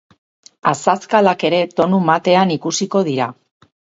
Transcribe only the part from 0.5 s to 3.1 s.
Azazkalak ere tonu matean ikusiko